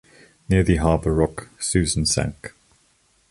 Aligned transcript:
Near 0.49 0.63
the 0.63 0.77
Harbour 0.77 1.13
Rock 1.13 1.49
"Susan" 1.59 2.07
sank. 2.07 2.55